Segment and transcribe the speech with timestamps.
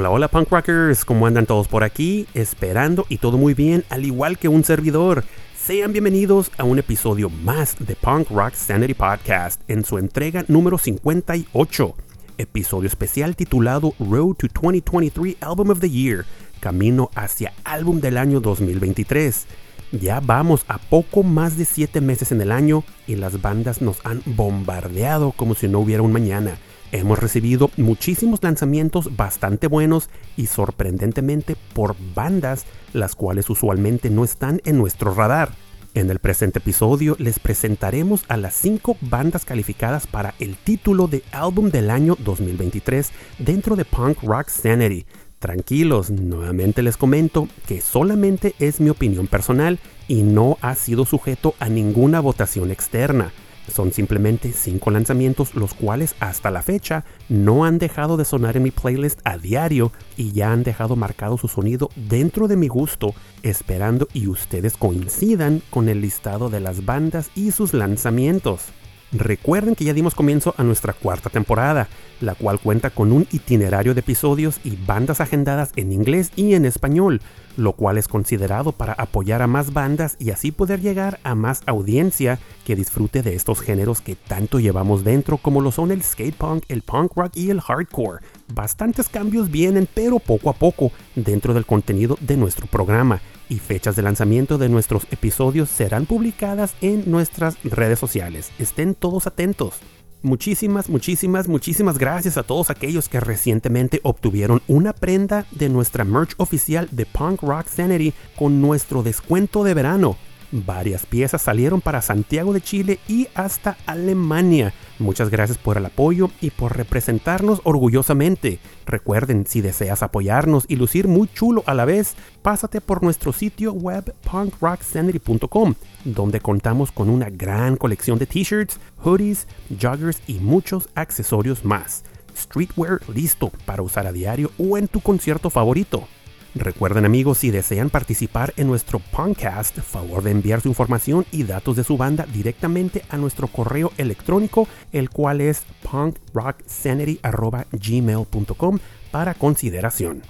[0.00, 2.26] Hola, hola punk rockers, ¿cómo andan todos por aquí?
[2.32, 5.24] Esperando y todo muy bien, al igual que un servidor.
[5.54, 10.78] Sean bienvenidos a un episodio más de Punk Rock Sanity Podcast en su entrega número
[10.78, 11.94] 58,
[12.38, 16.24] episodio especial titulado Road to 2023 Album of the Year,
[16.60, 19.44] camino hacia álbum del año 2023.
[19.92, 23.98] Ya vamos a poco más de 7 meses en el año y las bandas nos
[24.06, 26.56] han bombardeado como si no hubiera un mañana.
[26.92, 34.60] Hemos recibido muchísimos lanzamientos bastante buenos y sorprendentemente por bandas las cuales usualmente no están
[34.64, 35.50] en nuestro radar.
[35.94, 41.22] En el presente episodio les presentaremos a las 5 bandas calificadas para el título de
[41.30, 45.06] álbum del año 2023 dentro de Punk Rock Sanity.
[45.38, 51.54] Tranquilos, nuevamente les comento que solamente es mi opinión personal y no ha sido sujeto
[51.60, 53.32] a ninguna votación externa.
[53.70, 58.64] Son simplemente 5 lanzamientos los cuales hasta la fecha no han dejado de sonar en
[58.64, 63.14] mi playlist a diario y ya han dejado marcado su sonido dentro de mi gusto,
[63.42, 68.72] esperando y ustedes coincidan con el listado de las bandas y sus lanzamientos.
[69.12, 71.88] Recuerden que ya dimos comienzo a nuestra cuarta temporada,
[72.20, 76.64] la cual cuenta con un itinerario de episodios y bandas agendadas en inglés y en
[76.64, 77.20] español,
[77.56, 81.62] lo cual es considerado para apoyar a más bandas y así poder llegar a más
[81.66, 86.34] audiencia que disfrute de estos géneros que tanto llevamos dentro como lo son el skate
[86.34, 88.20] punk, el punk rock y el hardcore.
[88.54, 93.96] Bastantes cambios vienen, pero poco a poco, dentro del contenido de nuestro programa y fechas
[93.96, 98.50] de lanzamiento de nuestros episodios serán publicadas en nuestras redes sociales.
[98.58, 99.80] Estén todos atentos.
[100.22, 106.34] Muchísimas, muchísimas, muchísimas gracias a todos aquellos que recientemente obtuvieron una prenda de nuestra merch
[106.36, 110.18] oficial de Punk Rock Sanity con nuestro descuento de verano.
[110.52, 114.74] Varias piezas salieron para Santiago de Chile y hasta Alemania.
[115.00, 118.58] Muchas gracias por el apoyo y por representarnos orgullosamente.
[118.84, 123.72] Recuerden, si deseas apoyarnos y lucir muy chulo a la vez, pásate por nuestro sitio
[123.72, 125.74] web punkrocksanity.com,
[126.04, 129.46] donde contamos con una gran colección de t-shirts, hoodies,
[129.80, 132.04] joggers y muchos accesorios más.
[132.36, 136.06] Streetwear listo para usar a diario o en tu concierto favorito.
[136.54, 141.76] Recuerden amigos, si desean participar en nuestro podcast, favor de enviar su información y datos
[141.76, 148.78] de su banda directamente a nuestro correo electrónico, el cual es punkrocksanity.gmail.com
[149.12, 150.22] para consideración.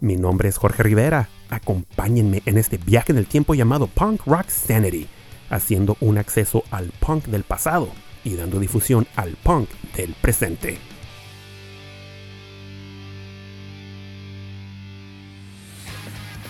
[0.00, 1.28] Mi nombre es Jorge Rivera.
[1.50, 5.06] Acompáñenme en este viaje en el tiempo llamado Punk Rock Sanity,
[5.50, 7.90] haciendo un acceso al punk del pasado
[8.24, 10.78] y dando difusión al punk del presente.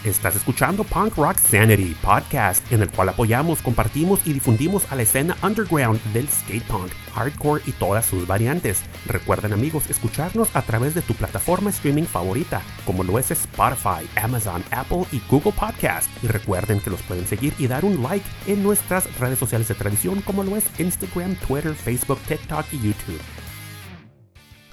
[0.04, 5.02] Estás escuchando Punk Rock Sanity, podcast en el cual apoyamos, compartimos y difundimos a la
[5.02, 8.80] escena underground del skate punk, hardcore y todas sus variantes.
[9.04, 14.64] Recuerden amigos escucharnos a través de tu plataforma streaming favorita, como lo es Spotify, Amazon,
[14.70, 16.08] Apple y Google Podcast.
[16.24, 19.74] Y recuerden que los pueden seguir y dar un like en nuestras redes sociales de
[19.74, 23.20] tradición, como lo es Instagram, Twitter, Facebook, TikTok y YouTube.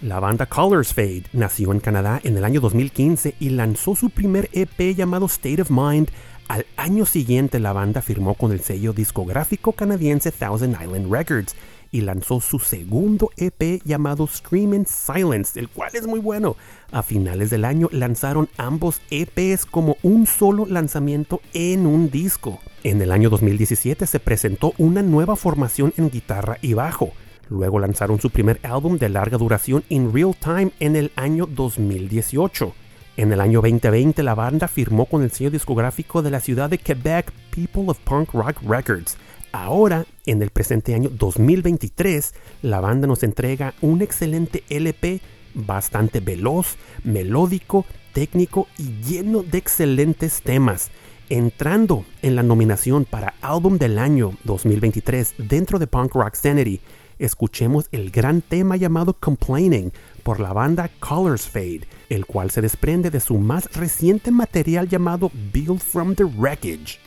[0.04, 4.48] La banda Colors Fade nació en Canadá en el año 2015 y lanzó su primer
[4.54, 6.10] EP llamado State of Mind.
[6.48, 11.56] Al año siguiente la banda firmó con el sello discográfico canadiense Thousand Island Records
[11.92, 16.58] y lanzó su segundo EP llamado Screaming Silence, el cual es muy bueno.
[16.92, 22.60] A finales del año lanzaron ambos EPs como un solo lanzamiento en un disco.
[22.84, 27.14] En el año 2017 se presentó una nueva formación en guitarra y bajo.
[27.50, 32.74] Luego lanzaron su primer álbum de larga duración In Real Time en el año 2018.
[33.18, 36.78] En el año 2020 la banda firmó con el sello discográfico de la ciudad de
[36.78, 39.18] Quebec People of Punk Rock Records.
[39.52, 45.22] Ahora, en el presente año 2023, la banda nos entrega un excelente LP
[45.56, 50.92] bastante veloz, melódico, técnico y lleno de excelentes temas.
[51.30, 56.80] Entrando en la nominación para Álbum del Año 2023 dentro de Punk Rock Sanity,
[57.20, 59.92] escuchemos el gran tema llamado Complaining
[60.24, 65.32] por la banda Colors Fade, el cual se desprende de su más reciente material llamado
[65.54, 67.00] Build from the Wreckage.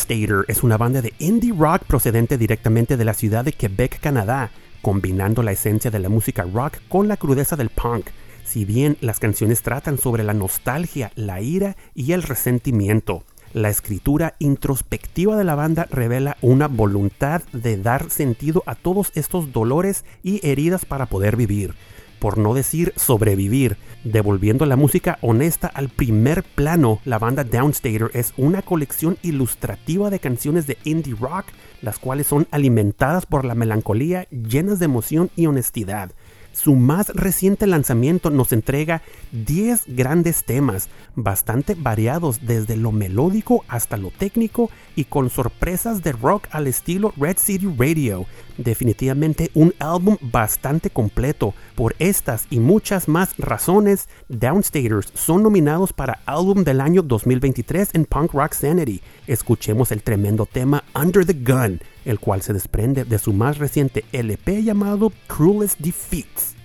[0.00, 4.50] Downstater es una banda de indie rock procedente directamente de la ciudad de Quebec, Canadá,
[4.80, 8.06] combinando la esencia de la música rock con la crudeza del punk.
[8.44, 14.36] Si bien las canciones tratan sobre la nostalgia, la ira y el resentimiento, la escritura
[14.38, 20.46] introspectiva de la banda revela una voluntad de dar sentido a todos estos dolores y
[20.48, 21.74] heridas para poder vivir
[22.20, 23.76] por no decir sobrevivir.
[24.04, 30.20] Devolviendo la música honesta al primer plano, la banda Downstater es una colección ilustrativa de
[30.20, 31.46] canciones de indie rock,
[31.82, 36.12] las cuales son alimentadas por la melancolía, llenas de emoción y honestidad.
[36.52, 39.02] Su más reciente lanzamiento nos entrega
[39.32, 46.12] 10 grandes temas, bastante variados desde lo melódico hasta lo técnico y con sorpresas de
[46.12, 48.26] rock al estilo Red City Radio.
[48.58, 51.54] Definitivamente un álbum bastante completo.
[51.74, 58.04] Por estas y muchas más razones, Downstaters son nominados para Álbum del año 2023 en
[58.04, 59.00] Punk Rock Sanity.
[59.26, 64.04] Escuchemos el tremendo tema Under the Gun, el cual se desprende de su más reciente
[64.12, 66.59] LP llamado Cruelest Defeats.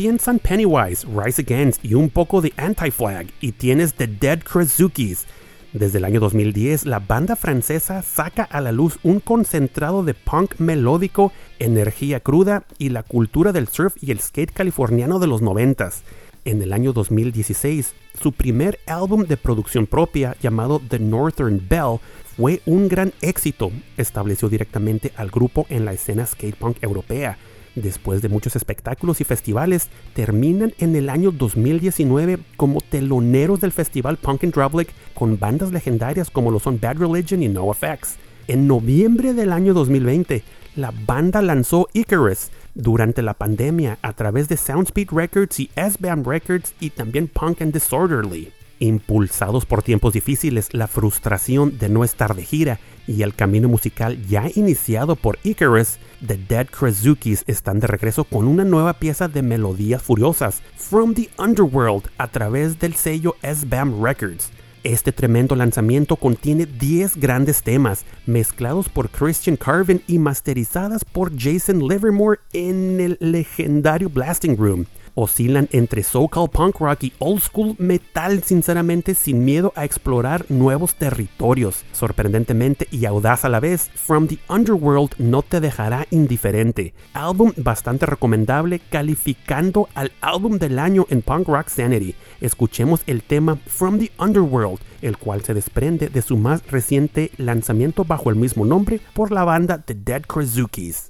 [0.00, 5.26] Piensan Pennywise, Rise Against y un poco de Anti-Flag y tienes The Dead Krasukis.
[5.74, 10.54] Desde el año 2010, la banda francesa saca a la luz un concentrado de punk
[10.58, 16.02] melódico, energía cruda y la cultura del surf y el skate californiano de los noventas.
[16.46, 21.98] En el año 2016, su primer álbum de producción propia llamado The Northern Bell
[22.38, 23.70] fue un gran éxito.
[23.98, 27.36] Estableció directamente al grupo en la escena skatepunk europea.
[27.80, 34.16] Después de muchos espectáculos y festivales, terminan en el año 2019 como teloneros del festival
[34.16, 38.16] Punk Drublic con bandas legendarias como lo son Bad Religion y NoFX.
[38.48, 40.42] En noviembre del año 2020,
[40.76, 46.74] la banda lanzó Icarus durante la pandemia a través de Soundspeed Records y S-Bam Records
[46.80, 48.52] y también Punk and Disorderly.
[48.82, 54.26] Impulsados por tiempos difíciles, la frustración de no estar de gira y el camino musical
[54.26, 59.42] ya iniciado por Icarus, The Dead Krasukis están de regreso con una nueva pieza de
[59.42, 64.50] melodías furiosas, From the Underworld, a través del sello S-Bam Records.
[64.82, 71.86] Este tremendo lanzamiento contiene 10 grandes temas, mezclados por Christian Carvin y masterizadas por Jason
[71.86, 78.42] Livermore en el legendario Blasting Room oscilan entre so-called punk rock y old school metal,
[78.42, 81.84] sinceramente sin miedo a explorar nuevos territorios.
[81.92, 86.94] Sorprendentemente y audaz a la vez, From the Underworld no te dejará indiferente.
[87.12, 92.14] Álbum bastante recomendable, calificando al álbum del año en Punk Rock Sanity.
[92.40, 98.04] Escuchemos el tema From the Underworld, el cual se desprende de su más reciente lanzamiento
[98.04, 101.09] bajo el mismo nombre por la banda The Dead Krasukis.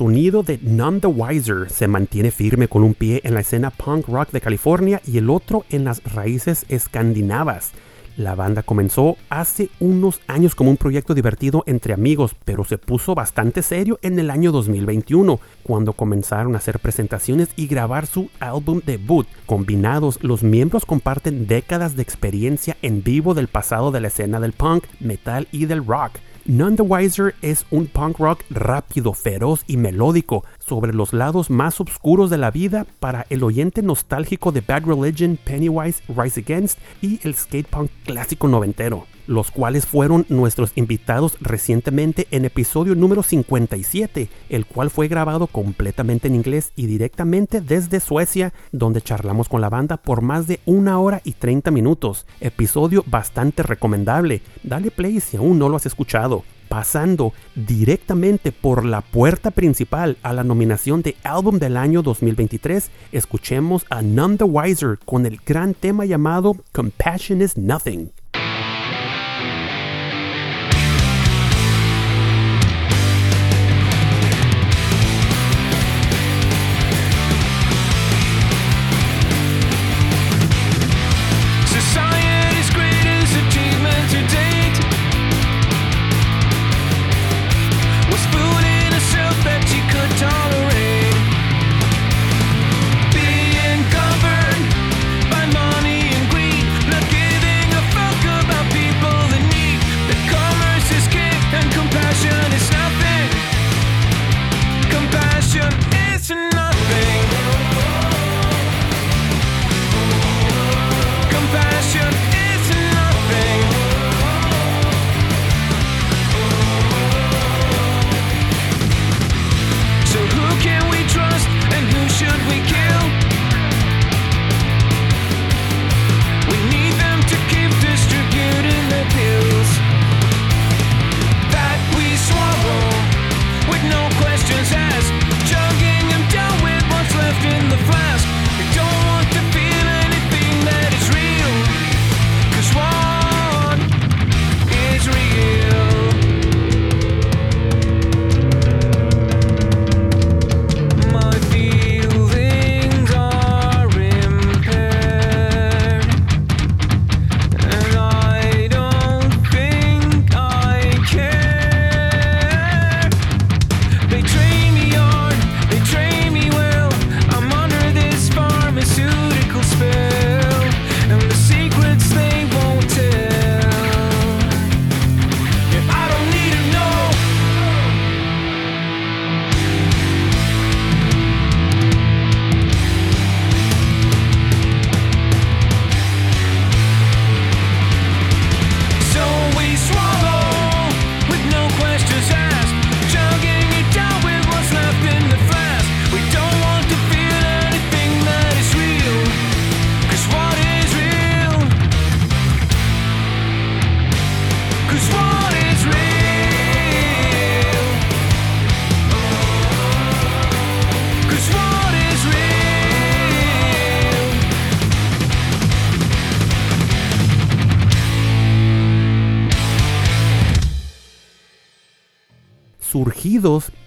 [0.00, 4.08] Sonido de None the Wiser se mantiene firme con un pie en la escena punk
[4.08, 7.72] rock de California y el otro en las raíces escandinavas.
[8.16, 13.14] La banda comenzó hace unos años como un proyecto divertido entre amigos, pero se puso
[13.14, 18.80] bastante serio en el año 2021, cuando comenzaron a hacer presentaciones y grabar su álbum
[18.82, 19.26] debut.
[19.44, 24.54] Combinados, los miembros comparten décadas de experiencia en vivo del pasado de la escena del
[24.54, 26.12] punk, metal y del rock.
[26.52, 31.80] None the Wiser es un punk rock rápido, feroz y melódico sobre los lados más
[31.80, 37.18] oscuros de la vida para el oyente nostálgico de Bad Religion, Pennywise, Rise Against y
[37.24, 44.28] el skate punk clásico noventero, los cuales fueron nuestros invitados recientemente en episodio número 57,
[44.48, 49.70] el cual fue grabado completamente en inglés y directamente desde Suecia, donde charlamos con la
[49.70, 52.26] banda por más de una hora y 30 minutos.
[52.40, 54.40] Episodio bastante recomendable.
[54.62, 60.32] Dale play si aún no lo has escuchado pasando directamente por la puerta principal a
[60.32, 65.74] la nominación de Álbum del Año 2023, escuchemos a None the Wiser con el gran
[65.74, 68.12] tema llamado Compassion is Nothing.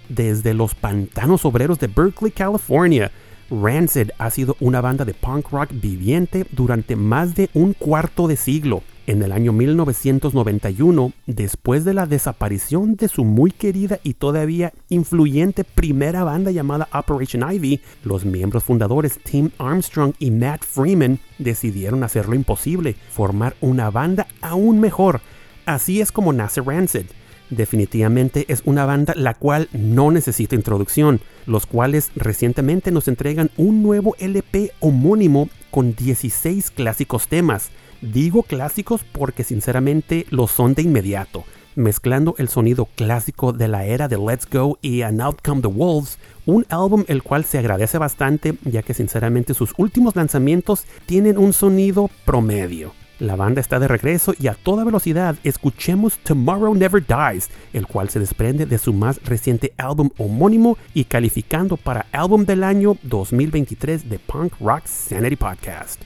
[0.08, 3.10] Desde los pantanos obreros de Berkeley, California.
[3.50, 8.36] Rancid ha sido una banda de punk rock viviente durante más de un cuarto de
[8.36, 8.82] siglo.
[9.06, 15.62] En el año 1991, después de la desaparición de su muy querida y todavía influyente
[15.62, 22.28] primera banda llamada Operation Ivy, los miembros fundadores Tim Armstrong y Matt Freeman decidieron hacer
[22.28, 25.20] lo imposible, formar una banda aún mejor.
[25.66, 27.06] Así es como nace Rancid.
[27.54, 33.82] Definitivamente es una banda la cual no necesita introducción, los cuales recientemente nos entregan un
[33.82, 37.70] nuevo LP homónimo con 16 clásicos temas.
[38.00, 41.44] Digo clásicos porque sinceramente lo son de inmediato,
[41.76, 46.18] mezclando el sonido clásico de la era de Let's Go y An Outcome the Wolves,
[46.46, 51.52] un álbum el cual se agradece bastante ya que sinceramente sus últimos lanzamientos tienen un
[51.52, 52.92] sonido promedio.
[53.24, 58.10] La banda está de regreso y a toda velocidad escuchemos Tomorrow Never Dies, el cual
[58.10, 64.10] se desprende de su más reciente álbum homónimo y calificando para álbum del año 2023
[64.10, 66.02] de Punk Rock Sanity Podcast.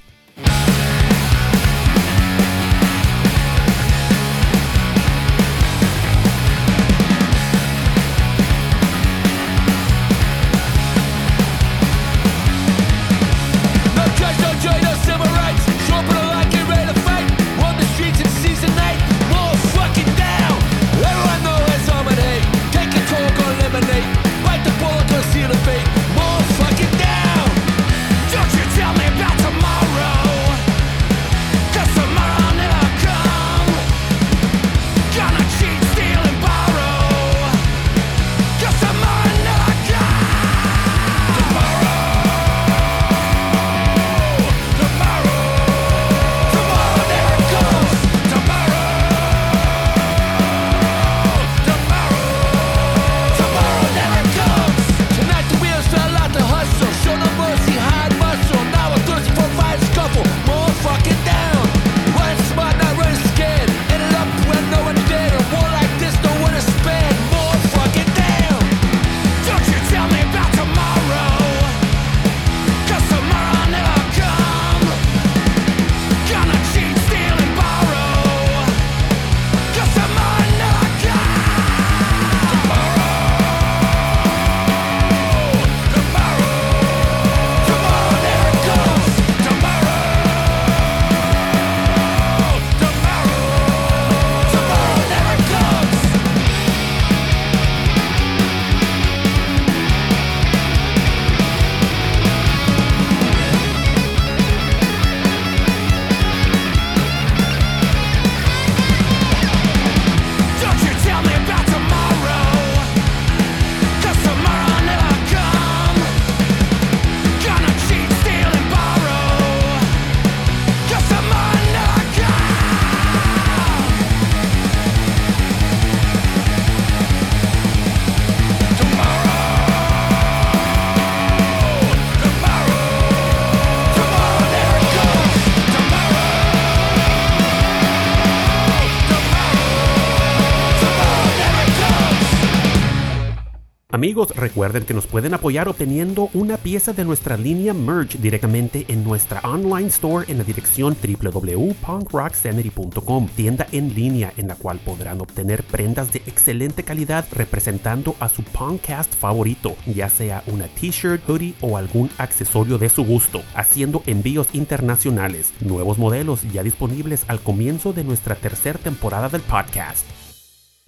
[144.27, 149.41] Recuerden que nos pueden apoyar obteniendo una pieza de nuestra línea merch directamente en nuestra
[149.43, 156.13] online store en la dirección www.punkrocksanity.com, tienda en línea en la cual podrán obtener prendas
[156.13, 162.11] de excelente calidad representando a su podcast favorito, ya sea una t-shirt, hoodie o algún
[162.19, 165.53] accesorio de su gusto, haciendo envíos internacionales.
[165.61, 170.18] Nuevos modelos ya disponibles al comienzo de nuestra tercera temporada del podcast.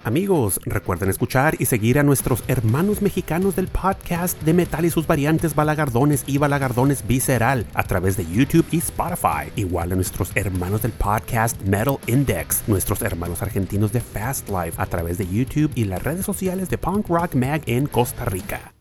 [0.02, 5.06] Amigos, recuerden escuchar y seguir a nuestros hermanos mexicanos del podcast de metal y sus
[5.06, 9.52] variantes balagardones y balagardones visceral a través de YouTube y Spotify.
[9.56, 14.86] Igual a nuestros hermanos del podcast Metal Index, nuestros hermanos argentinos de Fast Life a
[14.86, 18.72] través de YouTube y las redes sociales de Punk Rock Mag en Costa Rica.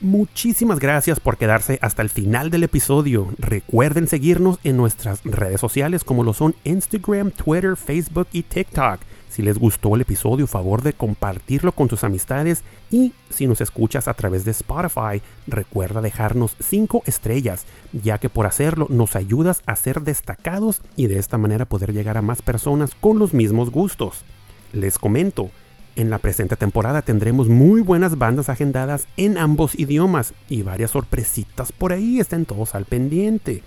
[0.00, 3.32] Muchísimas gracias por quedarse hasta el final del episodio.
[3.38, 9.00] Recuerden seguirnos en nuestras redes sociales como lo son Instagram, Twitter, Facebook y TikTok.
[9.30, 14.06] Si les gustó el episodio, favor de compartirlo con tus amistades y si nos escuchas
[14.06, 19.76] a través de Spotify, recuerda dejarnos 5 estrellas, ya que por hacerlo nos ayudas a
[19.76, 24.24] ser destacados y de esta manera poder llegar a más personas con los mismos gustos.
[24.72, 25.50] Les comento,
[25.96, 31.72] en la presente temporada tendremos muy buenas bandas agendadas en ambos idiomas y varias sorpresitas
[31.72, 33.62] por ahí, estén todos al pendiente.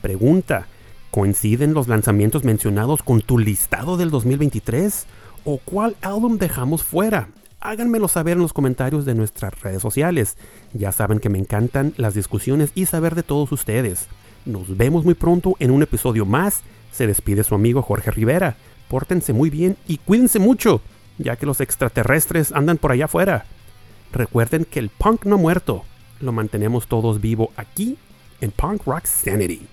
[0.00, 0.66] Pregunta,
[1.10, 5.06] ¿coinciden los lanzamientos mencionados con tu listado del 2023?
[5.44, 7.28] ¿O cuál álbum dejamos fuera?
[7.60, 10.36] Háganmelo saber en los comentarios de nuestras redes sociales.
[10.72, 14.08] Ya saben que me encantan las discusiones y saber de todos ustedes.
[14.44, 16.62] Nos vemos muy pronto en un episodio más.
[16.90, 18.56] Se despide su amigo Jorge Rivera.
[18.88, 20.80] Pórtense muy bien y cuídense mucho
[21.18, 23.44] ya que los extraterrestres andan por allá afuera.
[24.12, 25.84] Recuerden que el punk no muerto,
[26.20, 27.98] lo mantenemos todos vivo aquí
[28.40, 29.66] en Punk Rock Sanity.